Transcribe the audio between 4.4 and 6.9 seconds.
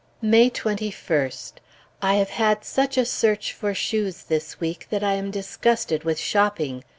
week that I am disgusted with shopping.